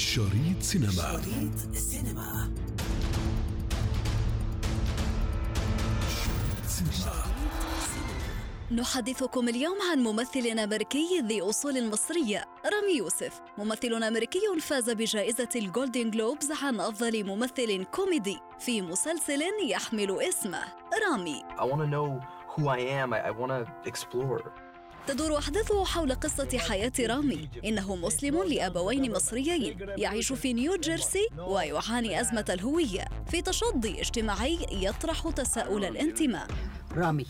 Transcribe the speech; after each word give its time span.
شريط 0.00 0.60
سينما 0.60 0.92
شريط 0.92 1.72
السينما 1.72 2.50
سينما 6.66 7.24
نحدثكم 8.70 9.48
اليوم 9.48 9.76
عن 9.90 9.98
ممثل 9.98 10.58
أمريكي 10.58 11.20
ذي 11.22 11.40
أصول 11.42 11.90
مصرية 11.90 12.44
رامي 12.64 12.96
يوسف 12.96 13.40
ممثل 13.58 14.02
أمريكي 14.02 14.40
فاز 14.60 14.90
بجائزة 14.90 15.48
الجولدن 15.56 16.10
جلوبز 16.10 16.52
عن 16.62 16.80
أفضل 16.80 17.24
ممثل 17.24 17.84
كوميدي 17.84 18.38
في 18.58 18.82
مسلسل 18.82 19.42
يحمل 19.66 20.20
اسمه 20.22 20.62
رامي 21.08 21.42
I 21.58 21.64
want 21.64 21.80
to 21.80 21.86
know 21.86 22.20
who 22.48 22.68
I 22.68 22.78
am. 22.78 23.12
I, 23.12 23.20
I 23.26 23.30
want 23.30 23.52
to 23.52 23.66
explore. 23.84 24.69
تدور 25.06 25.38
أحداثه 25.38 25.84
حول 25.84 26.14
قصة 26.14 26.58
حياة 26.58 26.92
رامي 27.00 27.48
إنه 27.64 27.96
مسلم 27.96 28.42
لأبوين 28.42 29.12
مصريين 29.12 29.76
يعيش 29.96 30.32
في 30.32 30.52
نيو 30.52 30.76
جيرسي 30.76 31.28
ويعاني 31.38 32.20
أزمة 32.20 32.44
الهوية 32.48 33.04
في 33.30 33.42
تصدي 33.42 34.00
اجتماعي 34.00 34.58
يطرح 34.72 35.30
تساؤل 35.30 35.84
الانتماء 35.84 36.46
Rami, 36.94 37.26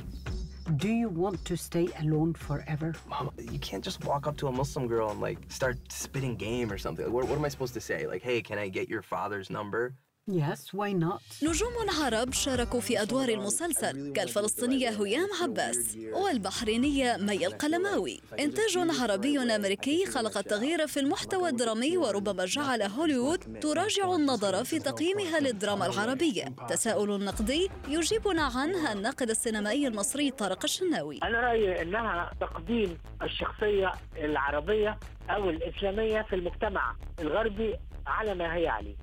do 0.77 0.89
you 0.89 1.09
want 1.11 1.45
to 1.45 1.55
stay 1.57 1.89
alone 2.03 2.33
forever? 2.33 2.95
Mom, 3.11 3.31
you 3.55 3.59
can't 3.59 3.85
just 3.85 4.03
walk 4.07 4.27
up 4.27 4.37
to 4.39 4.47
a 4.49 4.53
Muslim 4.53 4.87
girl 4.89 5.11
and 5.11 5.21
like 5.21 5.39
start 5.49 5.77
spitting 5.91 6.35
game 6.37 6.73
or 6.73 6.79
something. 6.79 7.05
Like, 7.05 7.15
what, 7.15 7.29
what 7.29 7.37
am 7.39 7.45
I 7.45 7.51
supposed 7.55 7.75
to 7.75 7.81
say? 7.91 8.07
Like, 8.07 8.23
hey, 8.23 8.41
can 8.41 8.59
I 8.59 8.69
get 8.69 8.89
your 8.89 9.03
father's 9.03 9.51
number? 9.51 9.83
Yes, 10.29 10.73
why 10.75 10.93
not? 10.93 11.21
نجوم 11.43 11.73
عرب 12.03 12.33
شاركوا 12.33 12.81
في 12.81 13.03
أدوار 13.03 13.29
المسلسل 13.29 14.13
كالفلسطينية 14.13 14.89
هيام 14.89 15.29
عباس 15.43 15.97
والبحرينية 16.13 17.17
مي 17.17 17.47
القلماوي. 17.47 18.21
إنتاج 18.41 18.79
عربي 19.01 19.39
أمريكي 19.39 20.07
خلق 20.07 20.39
التغيير 20.39 20.87
في 20.87 21.01
المحتوى 21.01 21.49
الدرامي 21.49 21.97
وربما 21.97 22.45
جعل 22.45 22.83
هوليوود 22.83 23.59
تراجع 23.61 24.15
النظر 24.15 24.65
في 24.65 24.79
تقييمها 24.79 25.41
للدراما 25.41 25.87
العربية. 25.87 26.45
تساؤل 26.69 27.25
نقدي 27.25 27.71
يجيبنا 27.89 28.43
عنه 28.43 28.93
الناقد 28.93 29.31
السينمائي 29.31 29.87
المصري 29.87 30.31
طارق 30.31 30.65
الشناوي. 30.65 31.19
أنا 31.23 31.41
رايي 31.41 31.83
إنها 31.83 32.31
تقديم 32.41 32.99
الشخصية 33.23 33.93
العربية 34.17 34.99
أو 35.31 35.51
الإسلامية 35.51 36.23
في 36.23 36.37
المجتمع 36.37 36.97
الغربي 37.21 37.77
على 38.07 38.35
ما 38.35 38.55
هي 38.57 38.69
عليه. 38.69 38.97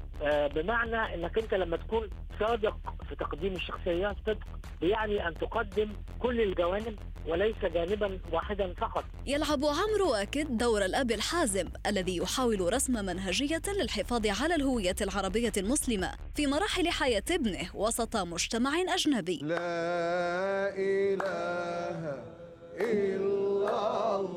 بمعنى 0.55 1.15
إنك 1.15 1.37
أنت 1.37 1.53
لما 1.53 1.77
تكون 1.77 2.09
صادق 2.39 2.77
في 3.09 3.15
تقديم 3.15 3.53
الشخصيه 3.53 4.15
صدق 4.27 4.37
يعني 4.81 5.27
أن 5.27 5.33
تقدم 5.33 5.93
كل 6.19 6.41
الجوانب 6.41 6.99
وليس 7.27 7.55
جانبا 7.63 8.19
واحدا 8.31 8.73
فقط. 8.73 9.03
يلعب 9.25 9.59
عمرو 9.65 10.11
واكد 10.11 10.57
دور 10.57 10.85
الأب 10.85 11.11
الحازم 11.11 11.67
الذي 11.87 12.17
يحاول 12.17 12.73
رسم 12.73 12.93
منهجية 12.93 13.61
للحفاظ 13.81 14.27
على 14.41 14.55
الهوية 14.55 14.95
العربية 15.01 15.51
المسلمة 15.57 16.11
في 16.35 16.47
مراحل 16.47 16.89
حياة 16.89 17.23
ابنه 17.31 17.69
وسط 17.75 18.17
مجتمع 18.17 18.71
أجنبي. 18.93 19.39
لا 19.43 19.57
إله 20.77 22.23
إلا 22.79 24.15
الله. 24.15 24.36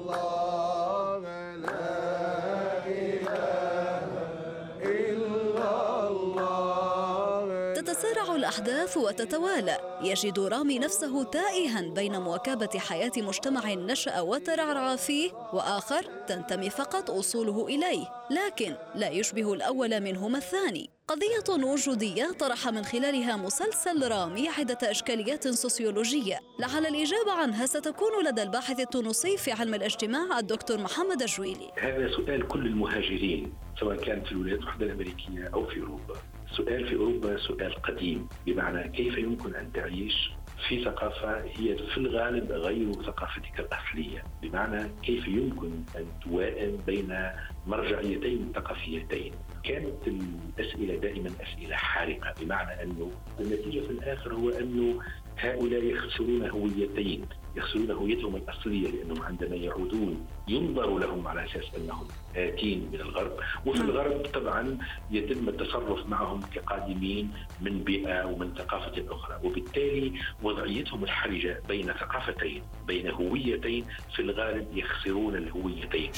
الأحداث 8.40 8.96
وتتوالى. 8.96 9.98
يجد 10.02 10.38
رامي 10.38 10.78
نفسه 10.78 11.24
تائها 11.24 11.80
بين 11.80 12.20
مواكبة 12.20 12.78
حياة 12.78 13.12
مجتمع 13.16 13.74
نشأ 13.74 14.20
وترعرع 14.20 14.96
فيه 14.96 15.30
وآخر 15.52 16.02
تنتمي 16.26 16.70
فقط 16.70 17.10
أصوله 17.10 17.66
إليه 17.66 18.06
لكن 18.30 18.74
لا 18.94 19.08
يشبه 19.08 19.52
الأول 19.52 20.00
منهما 20.00 20.38
الثاني. 20.38 20.90
قضية 21.08 21.64
وجودية 21.64 22.32
طرح 22.38 22.68
من 22.68 22.84
خلالها 22.84 23.36
مسلسل 23.36 24.08
رامي 24.08 24.48
عدة 24.48 24.78
إشكاليات 24.90 25.48
سوسيولوجية. 25.48 26.38
لعل 26.58 26.86
الإجابة 26.86 27.32
عنها 27.32 27.66
ستكون 27.66 28.24
لدى 28.24 28.42
الباحث 28.42 28.80
التونسي 28.80 29.36
في 29.36 29.52
علم 29.52 29.74
الاجتماع 29.74 30.38
الدكتور 30.38 30.78
محمد 30.78 31.22
الجويلي 31.22 31.70
هذا 31.78 32.10
سؤال 32.16 32.48
كل 32.48 32.66
المهاجرين 32.66 33.52
سواء 33.80 33.96
كان 33.96 34.24
في 34.24 34.32
الولايات 34.32 34.58
المتحدة 34.58 34.86
الأمريكية 34.86 35.50
أو 35.54 35.66
في 35.66 35.80
أوروبا. 35.80 36.14
سؤال 36.56 36.88
في 36.88 36.94
أوروبا 36.96 37.36
سؤال 37.36 37.74
قديم 37.74 38.28
بمعنى 38.46 38.88
كيف 38.88 39.18
يمكن 39.18 39.54
أن 39.54 39.72
تعيش 39.72 40.32
في 40.68 40.84
ثقافة 40.84 41.40
هي 41.40 41.76
في 41.76 41.98
الغالب 41.98 42.52
غير 42.52 42.92
ثقافتك 42.92 43.60
الأصلية؟ 43.60 44.24
بمعنى 44.42 44.90
كيف 45.02 45.28
يمكن 45.28 45.70
أن 45.96 46.06
توائم 46.24 46.76
بين 46.86 47.18
مرجعيتين 47.66 48.52
ثقافيتين؟ 48.54 49.32
كانت 49.64 50.06
الأسئلة 50.06 50.96
دائما 50.96 51.30
أسئلة 51.40 51.76
حارقة 51.76 52.34
بمعنى 52.40 52.82
أنه 52.82 53.10
النتيجة 53.40 53.80
في 53.80 53.90
الآخر 53.90 54.34
هو 54.34 54.48
أنه 54.50 55.00
هؤلاء 55.38 55.84
يخسرون 55.84 56.50
هويتين. 56.50 57.24
يخسرون 57.56 57.90
هويتهم 57.90 58.36
الأصلية 58.36 58.88
لأنهم 58.88 59.22
عندما 59.22 59.56
يعودون 59.56 60.26
ينظر 60.48 60.98
لهم 60.98 61.26
على 61.26 61.44
أساس 61.44 61.64
أنهم 61.76 62.08
آتين 62.36 62.88
من 62.92 63.00
الغرب 63.00 63.32
وفي 63.66 63.80
الغرب 63.80 64.26
طبعا 64.34 64.78
يتم 65.10 65.48
التصرف 65.48 66.06
معهم 66.06 66.40
كقادمين 66.54 67.30
من 67.60 67.84
بيئة 67.84 68.24
ومن 68.24 68.54
ثقافة 68.54 69.04
أخرى 69.08 69.40
وبالتالي 69.44 70.12
وضعيتهم 70.42 71.04
الحرجة 71.04 71.60
بين 71.68 71.86
ثقافتين 71.92 72.62
بين 72.86 73.10
هويتين 73.10 73.84
في 74.16 74.22
الغالب 74.22 74.66
يخسرون 74.76 75.36
الهويتين 75.36 76.10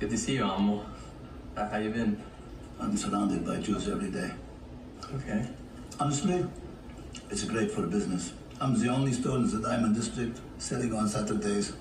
Good 0.00 0.10
to 0.10 0.16
see 0.16 0.34
you, 0.36 0.44
Amo. 0.44 0.76
How 1.56 1.64
how 1.70 1.78
you 1.78 1.90
been? 1.90 2.12
I'm 2.80 2.96
surrounded 2.96 3.44
by 3.44 3.56
Jews 3.66 3.88
every 3.88 4.10
day. 4.10 4.30
Okay. 5.16 5.40
Honestly, 5.98 6.44
it's 7.30 7.42
great 7.52 7.70
for 7.72 7.82
business. 7.96 8.32
I'm 8.60 8.74
the 8.82 8.88
only 8.88 9.12
store 9.12 9.36
in 9.36 9.48
the 9.50 9.60
Diamond 9.68 9.94
District 9.94 10.36
selling 10.58 10.92
on 10.94 11.08
Saturdays. 11.08 11.72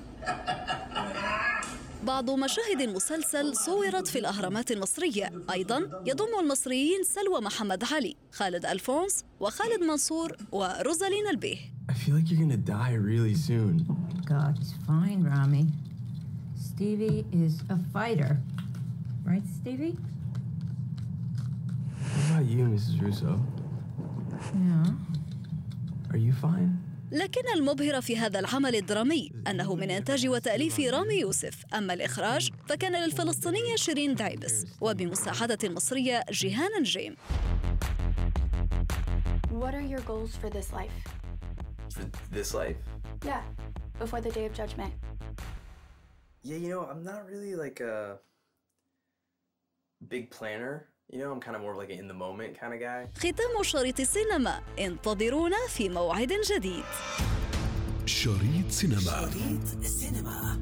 بعض 2.03 2.29
مشاهد 2.29 2.81
المسلسل 2.81 3.55
صورت 3.55 4.07
في 4.07 4.19
الأهرامات 4.19 4.71
المصرية 4.71 5.31
أيضا 5.51 5.77
يضم 6.05 6.39
المصريين 6.43 7.03
سلوى 7.03 7.41
محمد 7.41 7.83
علي 7.83 8.15
خالد 8.31 8.65
ألفونس 8.65 9.23
وخالد 9.39 9.83
منصور 9.83 10.37
وروزالين 10.51 11.27
البيه 11.31 11.57
I 11.89 11.93
feel 11.93 12.13
like 12.15 12.29
you're 12.29 12.39
gonna 12.39 12.57
die 12.57 12.93
really 12.93 13.33
soon. 13.35 13.75
God, 14.25 14.57
he's 14.59 14.73
fine, 14.87 15.23
Rami. 15.23 15.65
Stevie 16.69 17.25
is 17.31 17.53
a 17.69 17.77
fighter. 17.93 18.37
Right, 19.25 19.45
Stevie? 19.61 19.95
What 22.11 22.41
about 22.41 22.45
you, 22.55 22.63
Mrs. 22.73 23.01
Russo? 23.01 23.39
Yeah. 24.67 25.16
Are 26.11 26.17
you 26.17 26.33
fine? 26.41 26.87
لكن 27.11 27.41
المبهر 27.55 28.01
في 28.01 28.17
هذا 28.17 28.39
العمل 28.39 28.75
الدرامي 28.75 29.31
أنه 29.47 29.75
من 29.75 29.91
إنتاج 29.91 30.27
وتأليف 30.27 30.79
رامي 30.79 31.13
يوسف 31.13 31.63
أما 31.73 31.93
الإخراج 31.93 32.49
فكان 32.67 33.03
للفلسطينية 33.03 33.75
شيرين 33.75 34.15
دايبس 34.15 34.65
وبمساعدة 34.81 35.57
المصرية 35.63 36.23
جيهان 36.31 36.69
نجيم 36.79 37.15
What 39.59 39.73
are 39.73 39.81
your 39.81 40.01
goals 40.01 40.35
for 40.41 40.49
this 40.49 40.71
life? 40.71 40.97
For 41.95 42.05
this 42.31 42.53
life? 42.53 42.77
Yeah, 43.25 43.41
before 43.99 44.21
the 44.21 44.31
day 44.31 44.45
of 44.45 44.53
judgment. 44.53 44.93
Yeah, 46.43 46.57
you 46.57 46.69
know, 46.69 46.83
I'm 46.91 47.03
not 47.03 47.25
really 47.25 47.55
like 47.55 47.79
a 47.79 48.19
big 50.07 50.29
planner. 50.29 50.75
You 51.09 51.19
know, 51.19 51.31
I'm 51.31 51.39
kind 51.39 51.55
of 51.55 51.61
more 51.61 51.71
of 51.71 51.77
like 51.77 51.89
an 51.89 51.99
in 51.99 52.07
the 52.09 52.13
moment 52.13 52.59
kind 52.59 52.73
of 52.73 52.79
guy. 52.81 53.07
ختام 53.19 53.63
شريط 53.63 53.99
السينما. 53.99 54.61
انتظرونا 54.79 55.67
في 55.67 55.89
موعد 55.89 56.33
جديد. 56.51 56.83
شريط 58.05 58.69
سينما. 58.69 58.99
شريط 58.99 59.83
السينما 59.83 60.56